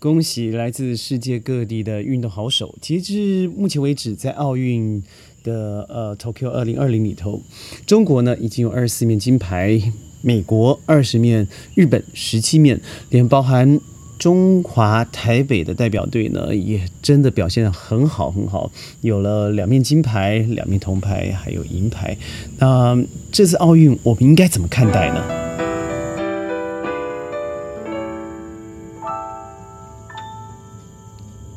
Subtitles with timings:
[0.00, 2.74] 恭喜来自世界各地的运动好手！
[2.80, 5.02] 截至目前为止，在奥运
[5.44, 7.42] 的呃 Tokyo 二零二零里头，
[7.84, 9.78] 中国呢已经有二十四面金牌，
[10.22, 13.78] 美国二十面，日本十七面，连包含
[14.18, 18.72] 中华台北的代表队呢，也真的表现得很好很好，
[19.02, 22.16] 有了两面金牌、两面铜牌，还有银牌。
[22.56, 22.98] 那
[23.30, 25.39] 这次奥运我们应该怎么看待呢？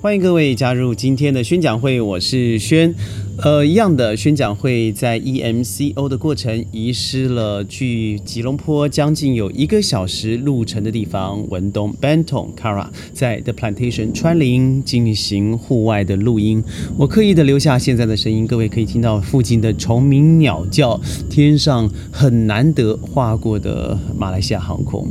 [0.03, 2.93] 欢迎各位加入今天的宣讲会，我是宣。
[3.41, 16.63] 呃，一样的宣讲会在 EMCO 的过程遗失了距吉隆坡将近有一个小时路程的地方，文东 Benton Kara 在 The Plantation 川林进行户外的录音。
[16.95, 25.07] 我刻意的留下现在的声音，各位可以听到附近的虫鸣鸟叫，天上很难得划过的马来西亚航空。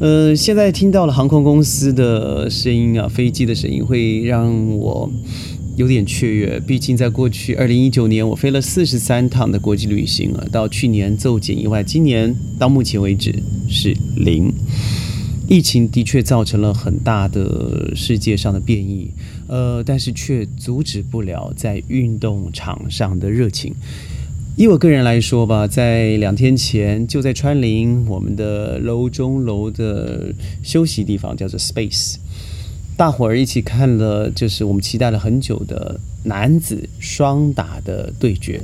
[0.00, 5.10] 呃，现在听到了航空公司的声音啊，飞机的声音会让我。
[5.76, 13.34] 有点雀跃，毕竟在过去二零一九年，我飞了四十三趟的国际旅行了，到去年骤减以外，今年到目前为止
[13.68, 14.52] 是零。
[15.48, 19.08] 疫情的确造成了很大的世界上的变异，
[19.46, 23.72] 呃，但是却阻止不了在运动场上的热情。
[24.56, 30.34] 以我个人来说吧，在两天前就在川林我们的楼中楼的
[30.64, 32.16] 休息地方，叫做 Space。
[32.96, 38.60] 大伙儿一起看了，就是我们期待了很久的男子双打的对决。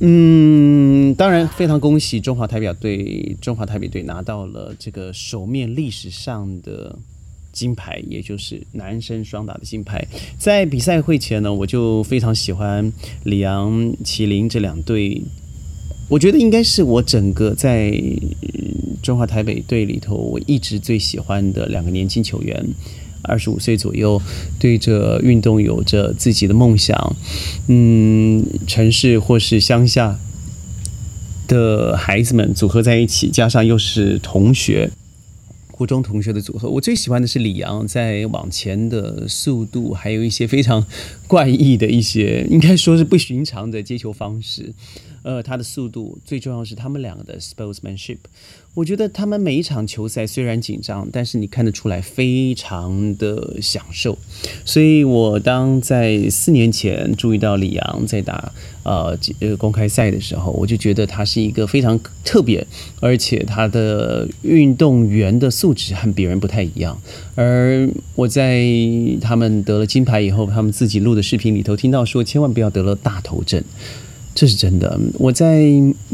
[0.00, 6.94] 嗯，当然非常恭喜中华台表队，中华台北队拿到了这个首面历史上的
[7.50, 10.06] 金牌，也就是男生双打的金牌。
[10.38, 12.92] 在比赛会前呢，我就非常喜欢
[13.24, 13.72] 李阳、
[14.04, 15.22] 麒麟这两队，
[16.10, 17.98] 我觉得应该是我整个在
[19.02, 22.62] 中华台北队里头，我一直最喜欢的两个年轻球员。
[23.26, 24.20] 二十五岁左右，
[24.58, 27.16] 对着运动有着自己的梦想，
[27.68, 30.18] 嗯，城市或是乡下
[31.46, 34.90] 的孩子们组合在一起，加上又是同学，
[35.76, 36.68] 初中同学的组合。
[36.70, 40.84] 我最喜欢的是李阳在往前的速度，还有一些非常
[41.26, 44.72] 怪异的一些，应该说是不寻常的接球方式。
[45.22, 48.18] 呃，他的速度最重要是他们两个的 sportsmanship。
[48.76, 54.18] 我觉得他们每一场球赛虽然紧张，但是你看得出来非常的享受。
[54.66, 62.66] 所以我当在四年前注意到李阳在打呃呃公开赛的时候，我就觉得他是一个非常特别，
[63.00, 67.00] 而且他的运动员的素质和别人不太一样。
[67.34, 68.62] 而我在
[69.22, 73.64] 他们得了金牌以后，他们自己录的视频里头听到说，千万不要得了大头症。
[74.36, 75.00] 这是真的。
[75.14, 75.64] 我在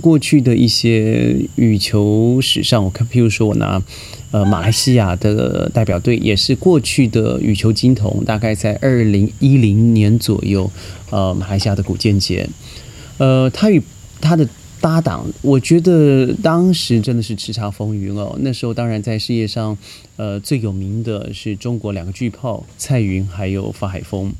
[0.01, 3.83] 过去的一些羽球史上，我看，譬如说，我拿
[4.31, 10.71] 呃马来西亚的代表队，也是过去的羽球金童，大概在二零一零年左右，
[11.11, 12.49] 呃，马来西亚的古建杰，
[13.19, 13.83] 呃，他与
[14.21, 14.49] 他的
[14.81, 18.39] 搭档，我觉得当时真的是叱咤风云哦。
[18.39, 19.77] 那时候当然在事业上，
[20.15, 24.33] 呃，最有名的是中国两个巨炮蔡云还有法海峰。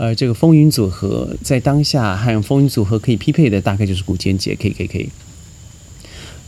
[0.00, 5.10] 呃，这个风云组合在当下和风云组合可以匹配的，大概就是古建杰 K K K。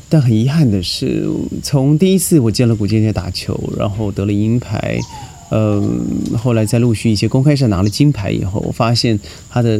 [0.08, 1.28] 但很遗憾的是，
[1.62, 4.98] 从第一次我见了古建杰打球，然后得了银牌，
[5.50, 6.00] 嗯，
[6.38, 9.20] 后来在陆续一些公开赛拿了金牌以后，我发现
[9.50, 9.78] 他的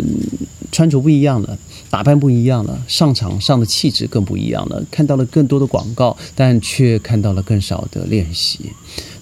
[0.71, 1.59] 穿着不一样了，
[1.89, 8.71] 打扮不一样了，上场上的气质更不一样了，看到了更多的广告，但却看到了更少的练习。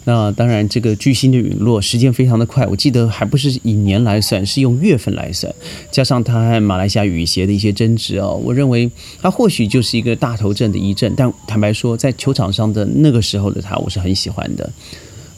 [0.05, 5.55] 那当然，这个巨星的陨落时间非常的快，我记得还不是以年来算，是用月份来算。
[5.91, 8.91] 加上他和马来西亚羽协的一些争执哦，我认为
[9.21, 11.12] 他或许就是一个大头阵的一阵。
[11.15, 14.69] 但坦白说，在球场上的那个时候的他，我是很喜欢的。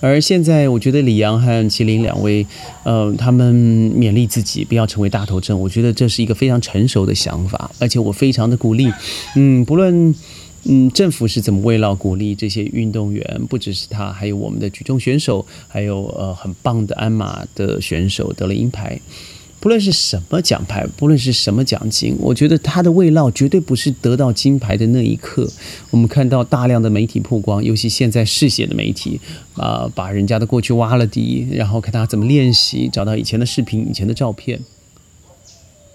[0.01, 2.47] 而现在，我觉得李阳和麒麟两位，
[2.85, 3.55] 呃，他们
[3.93, 8.89] 勉励自己不要成为大头阵，我觉得这是一个非常成熟的想法，而且我非常的鼓励。
[9.35, 10.15] 嗯，不论。
[10.65, 13.41] 嗯，政府是怎么为了鼓励这些运动员？
[13.49, 19.01] 不只是他，还有我们的举重选手，还有呃很棒的鞍马的选手得了银牌。
[19.59, 25.49] 不论是什么奖牌，不论是什么奖金，我觉得他的慰劳绝对不是得到金牌的那一刻。
[25.91, 29.21] 我们看到大量的媒体曝光，尤其现在嗜血的媒体
[29.55, 34.59] 啊，把人家的过去挖了底，然后看他怎么练习，找到以前的视频、以前的照片。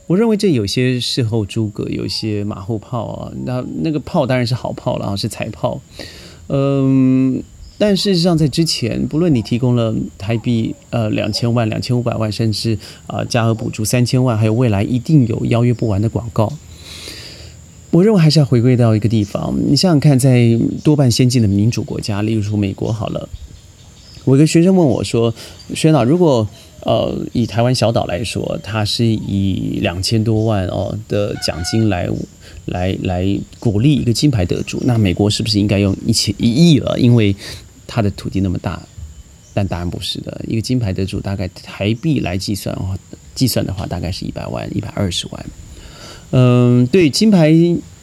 [0.07, 3.31] 我认为这有些事后诸葛，有些马后炮啊。
[3.45, 5.79] 那那个炮当然是好炮了啊，是彩炮。
[6.47, 7.43] 嗯，
[7.77, 16.51] 但事实上在之前，不论你提供了台币呃两千万、两千五百万，甚至啊加额补助三千万，还有未来一定有邀约不完的广告。
[17.91, 23.27] 我认为还是要回归到一个地方，你想想看，在多半先进的民主国家，例如说美国好了。
[24.27, 25.33] 我一个学生问我说
[25.73, 26.45] ：“学长，如果
[26.81, 32.09] 呃以台湾小岛来说，它是以两千多万哦的奖金来
[32.65, 36.99] 来来鼓励一个金牌得主，那美国是不是应该用一千一亿了？
[36.99, 37.33] 因为
[37.87, 38.81] 它的土地那么大。”
[39.53, 42.95] 但答案不是的，一个金牌得主大概台币来计算哦，
[43.33, 45.45] 计算的话大概是一百万、一百二十万。
[46.29, 47.51] 嗯，对，金牌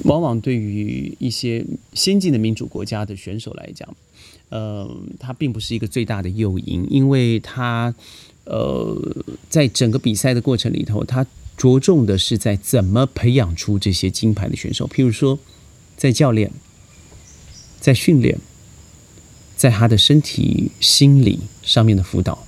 [0.05, 3.89] 往往对于一些先进的民主国家的选手来讲，
[4.49, 4.89] 呃，
[5.19, 7.95] 它并不是一个最大的诱因，因为它
[8.45, 8.97] 呃，
[9.49, 11.27] 在整个比赛的过程里头，它
[11.57, 15.39] 着重的是在怎么培养出这些金牌的选手，譬如说，
[15.97, 16.51] 在教练，
[17.81, 18.39] 在训练。
[19.57, 22.45] 在他的身体、心理上面的辅导，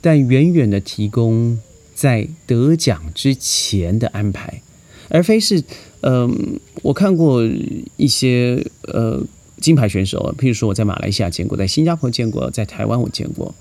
[0.00, 1.56] 但远远的提供
[1.94, 4.60] 在得奖之前的安排，
[5.08, 5.62] 而非是，
[6.00, 7.48] 嗯，我看过
[7.96, 9.22] 一些呃
[9.60, 13.54] 金牌选手，譬如说我在马来西亚见过，在新加坡见过，在台湾我见过。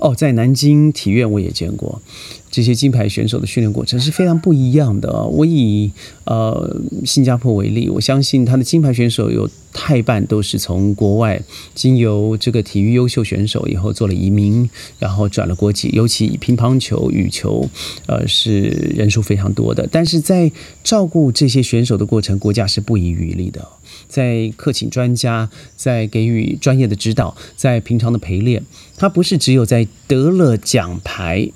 [0.00, 2.00] 哦，在南京体院我也见过
[2.50, 5.24] 这些金牌选手的训练过程是非常不一样的。
[5.24, 5.90] 我以
[6.24, 11.40] 呃新加坡为例，我相信他的金牌选手有太半都是从国外
[11.74, 14.68] 经由这个体育优秀选手以后做了移民，
[14.98, 15.90] 然后转了国籍。
[15.92, 17.68] 尤其乒乓球、羽球，
[18.06, 18.62] 呃是
[18.96, 19.88] 人数非常多的。
[19.90, 20.50] 但是在
[20.82, 23.66] 照顾这些选手的过程，国家是不遗余力的。
[24.06, 28.62] 在客请专家，在给予专业的指导，在平常的陪练，
[28.96, 31.50] 他不是只有在得了奖牌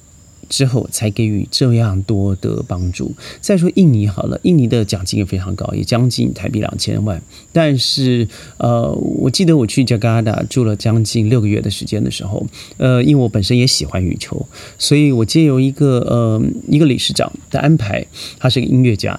[0.49, 3.15] 之后才给予这样多的帮助。
[3.41, 7.21] 再说印尼好了，印尼的奖金也非常高，也将近台币两千万。
[7.53, 8.27] 但是，
[8.59, 12.47] 呃，我记得我去加嘎达住了将近六个月的时间的时候，
[12.77, 14.47] 呃，因为我本身也喜欢羽球，
[14.79, 18.07] 所以我借由一个呃一个理事长的安排，
[18.39, 19.19] 他是个音乐家。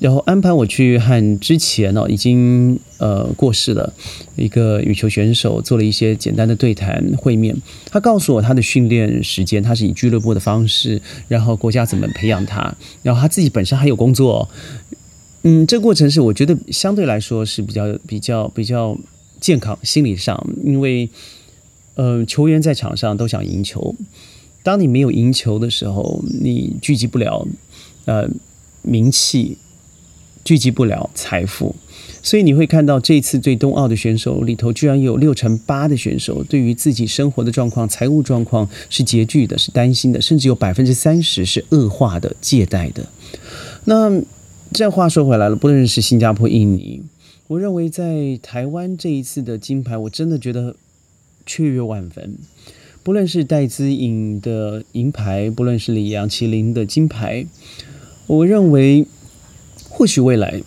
[0.00, 3.92] 然后安排我去和之前哦已经呃过世了
[4.36, 7.54] 一个羽球选手做了一些简单的对谈会面。
[7.86, 14.48] 他告诉我他的训练时间，他是以俱乐部的方式，然后国家怎么培养他，然后他自己本身还有工作。
[15.42, 18.96] 嗯，这个过程是我觉得相对来说是比较比较比较
[19.40, 21.08] 健康心理上，因为
[21.94, 23.94] 呃球员在场上都想赢球，
[24.62, 27.46] 当你没有赢球的时候，你聚集不了
[28.06, 28.28] 呃
[28.82, 29.58] 名气。
[30.44, 31.74] 聚集不了财富，
[32.20, 43.06] 所以你会看到这次对冬奥的选手里头，居然有六成八的选手对于自己生活的状况、财务状况是拮据的，是担心的，甚至有百分之三十是恶化的、借贷的。
[43.84, 44.20] 那
[44.72, 47.02] 这话说回来了，不论是新加坡、印尼，
[47.46, 50.74] 我认为在台湾这一次的金牌，我真的觉得
[51.46, 52.36] 雀跃万分。
[53.04, 57.46] 不论是戴资颖的银牌，不论是李阳麒麟的金牌，
[58.26, 59.06] 我认为。
[59.94, 60.62] 或许未来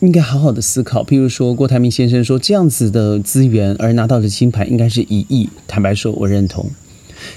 [0.00, 5.50] 应该好好的思考，譬如说郭台铭先生说这样子的资源而拿到的金牌应该是一亿。
[5.66, 6.70] 坦白说，我认同，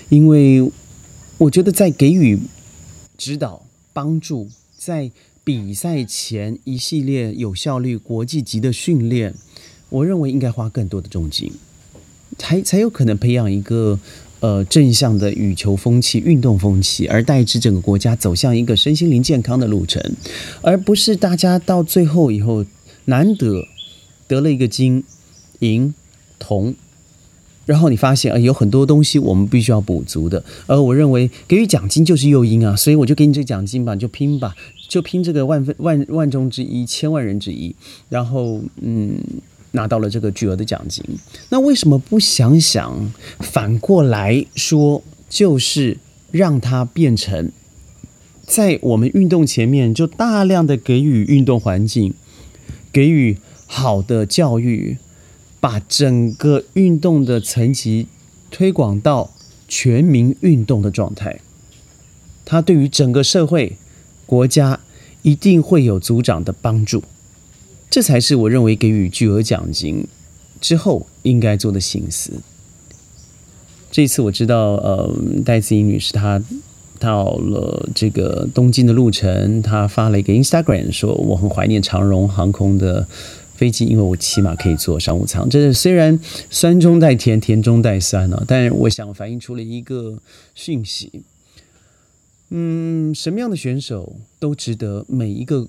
[0.09, 0.71] 因为
[1.37, 2.39] 我觉得在给予
[3.17, 3.61] 指导
[3.91, 5.11] 帮助，在
[5.43, 9.33] 比赛前一系列有效率国际级的训练，
[9.89, 11.51] 我认为应该花更多的重金，
[12.37, 13.99] 才才有可能培养一个。
[14.41, 20.01] 呃，正向的羽球风气、运动风气，而带之整个国家走向一个身心灵健康的路程，
[20.63, 22.65] 而不是大家到最后以后
[23.05, 23.67] 难得
[24.27, 25.03] 得了一个金、
[25.59, 25.93] 银、
[26.39, 26.73] 铜，
[27.67, 30.43] 然后你发现啊，有很多东西我们必须要补足的。
[30.65, 34.55] 而我认为给予奖金就是诱因啊，所以我就给你这奖金吧，就拼吧，
[34.89, 37.75] 就拼这个万分万万中之一、千万人之一，
[38.09, 39.19] 然后嗯。
[39.71, 41.03] 拿到了这个巨额的奖金，
[41.49, 45.97] 那为什么不想想反过来说，就是
[46.31, 47.51] 让它变成
[48.45, 52.13] 在我们运动前面就大量的给予运动环境，
[52.91, 54.97] 给予好的教育，
[55.61, 58.07] 把整个运动的层级
[58.49, 59.31] 推广到
[59.69, 61.39] 全民运动的状态，
[62.43, 63.77] 它对于整个社会、
[64.25, 64.81] 国家
[65.21, 67.01] 一定会有组长的帮助。
[67.91, 70.07] 这才是我认为给予巨额奖金
[70.61, 72.41] 之后应该做的心思。
[73.91, 76.41] 这次我知道，呃，戴子颖女士她
[76.97, 83.05] 到了这个东京的路程，她发了一个 Instagram 说：“我很怀念长荣航空的
[83.55, 86.17] 飞机，因为我起码可以坐商务舱。”这是虽然
[86.49, 90.17] 酸中带甜，甜中带酸呢，但我想反映出了一个
[90.55, 91.23] 讯息：
[92.51, 95.67] 嗯，什么样的选手都值得每一个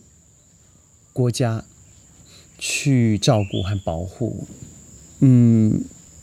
[1.12, 1.64] 国家。
[2.64, 4.46] 去照顾和保护，
[5.18, 5.80] 嗯，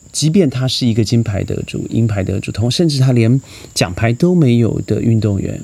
[0.09, 3.41] 即便他是一个金牌得主、银牌得主，同甚至他连
[3.73, 5.59] 奖牌都没有的运动员，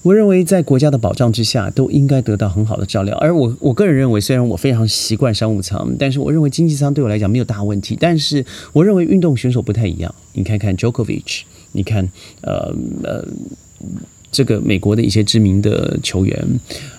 [0.00, 3.14] 我认为在国家的保障之下，都应该得到很好的照料。
[3.18, 7.94] 而我我个人认为，虽然我非常习惯商务舱，但是我认为经济舱对我来讲没有大问题。
[8.00, 8.42] 但是
[8.72, 10.14] 我认为运动选手不太一样。
[10.32, 11.42] 你看看 Djokovic，
[11.72, 13.22] 你看呃呃
[14.32, 16.48] 这个美国的一些知名的球员，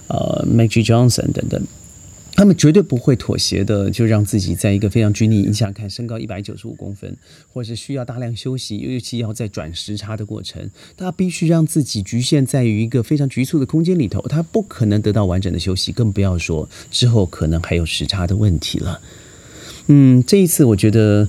[0.07, 1.59] 呃 Magic Johnson 等等。
[2.37, 5.41] 他们绝对不会妥协的，就让自己在一个非常拘泥。
[5.47, 7.17] 你想看，身高一百九十五公分，
[7.51, 19.01] 或是需要大量休息，尤其要在转时差的过程，他必须让自己局限在于一个非常局促的空间里头，他不可能得到完整的休息，更不要说之后可能还有时差的问题了。
[19.87, 21.27] 嗯，这一次我觉得。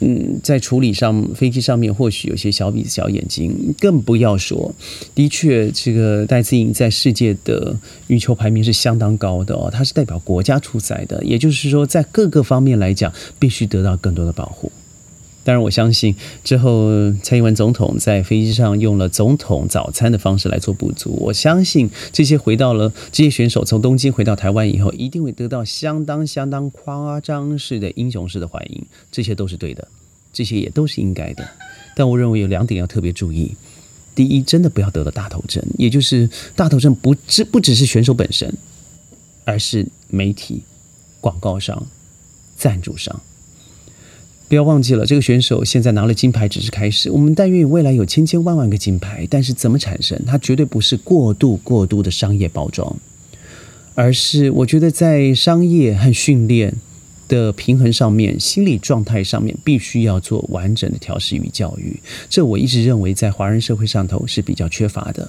[0.00, 4.74] 嗯，在处理上，飞机上面或许有些小鼻子小眼睛，更不要说，
[5.14, 7.76] 的确，这个戴资颖在世界的
[8.06, 14.70] 羽球排名是相当高的哦，他是代表国家出赛的，也就是说，在各个方面来讲，必须得到更多的保护。
[15.44, 21.10] 当然，我相信之后蔡英文总统在飞机上用了总统早餐的方式来做补足。
[21.20, 28.82] 我相信这些回到了这些选手从东京回到台湾以后，一定会得到相当相当夸张式的英雄式的欢迎。
[29.12, 29.86] 这些都是对的，
[30.32, 31.46] 这些也都是应该的。
[31.94, 33.54] 但我认为有两点要特别注意：
[34.14, 38.56] 第一，真的不要得了大头症，也就是大头症不只不只是选手本身，
[39.44, 40.62] 而是媒体、
[41.20, 41.86] 广告商、
[42.56, 43.20] 赞助商。
[44.54, 47.10] 不要忘记了，这个选手现在拿了金牌只是开始。
[47.10, 50.16] 我们但愿未来有千千万万个金牌，但是怎么产生？
[50.24, 52.96] 它绝对不是过度过度的商业包装，
[53.96, 56.72] 而是我觉得在商业和训练
[57.26, 61.98] 的平衡上面，心理状态上面必须要做完整的调试与教育。
[62.30, 65.28] 这我一直认为在华人社会上头是比较缺乏的。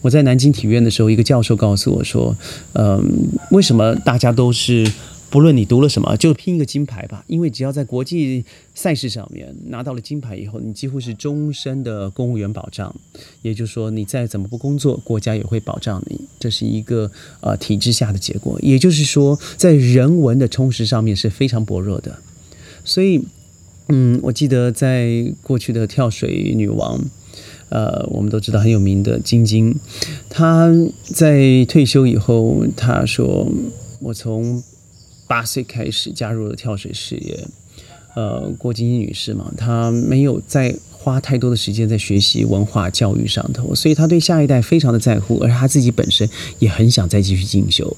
[0.00, 2.34] 我在南京体院的时候，一个教授告诉我说
[2.72, 4.90] ：“嗯，为什么大家都是？”
[5.34, 7.24] 不论你读了什么，就拼一个金牌吧。
[7.26, 12.94] 因为只要在国际赛事上面拿到了金牌以后，你几乎是终身的公务员保障。
[13.42, 16.20] 也就是说，你再怎么不工作，国家也会保障你。
[16.38, 17.10] 这是一个
[17.40, 18.56] 呃体制下的结果。
[18.62, 22.16] 也就是说，在人文的充实上面是非常薄弱的。
[22.84, 23.20] 所以，
[23.88, 27.04] 嗯，我记得在过去的跳水女王，
[27.70, 29.74] 呃，我们都知道很有名的晶晶，
[30.30, 30.72] 她
[31.02, 33.50] 在退休以后，她说
[33.98, 34.62] ：“我从。”
[35.26, 37.46] 八岁开始加入了跳水事业，
[38.14, 46.28] 呃，郭晶晶女士嘛，她没有再花太多的时间在学习文化教育上头，所以她对下一代非常的在乎，而她自己本身
[46.58, 47.96] 也很想再继续进修。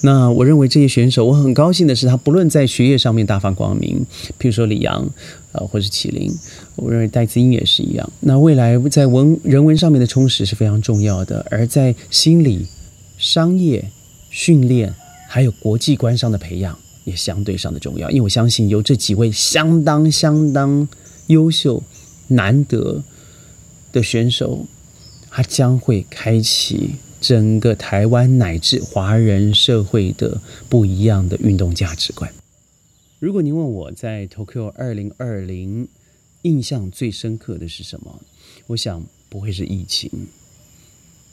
[0.00, 4.04] 那我认为这些选手，我很高兴的是，他不论在学业上面大放光明，
[4.40, 5.08] 譬如说李阳，
[5.52, 6.32] 呃，或是启林，
[6.76, 8.12] 我认为戴资英也是一样。
[8.20, 12.66] 那未来在文人文上面的充实是非常重要的，而在心理、
[13.18, 13.90] 商业、
[14.30, 14.94] 训练。
[15.30, 20.88] 还有国际观上的培养也相对上的重要，因为我相信有这几位相当相当
[21.26, 21.82] 优秀、
[22.28, 23.04] 难得
[23.92, 24.66] 的选手，
[25.28, 32.32] 他将会开启整个台湾乃至华人社会的不一样的运动价值观。
[33.18, 35.86] 如果您问我在 Tokyo 二零二零
[36.42, 38.22] 印象最深刻的是什么，
[38.68, 40.10] 我想不会是疫情。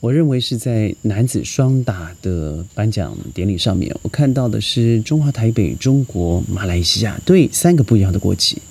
[0.06, 8.62] 我认为是在男子双打的颁奖典礼上面，我看到的是中华台北、中国、马来西亚对三个不一样的国旗，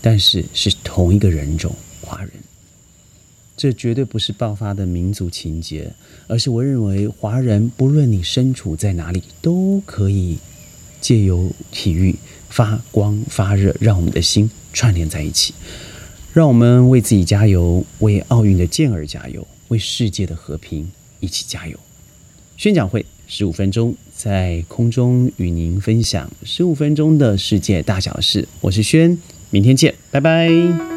[0.00, 2.30] 但是是同一个人种——华人。
[3.54, 5.92] 这绝对不是爆发的民族情结，
[6.26, 10.38] 而是我认为华人不论你身处在哪里，都可以
[11.02, 12.16] 借由体育
[12.48, 15.52] 发光发热，让我们的心串联在一起。
[16.32, 19.46] 让我们为自己加油，为奥运的健儿加油。
[19.68, 21.78] 为世界的和平一起加油！
[22.56, 28.48] 宣讲会十五分钟，在空中与您分享十五分钟的世界大小事。
[28.60, 29.18] 我是轩，
[29.50, 30.95] 明天见，拜拜。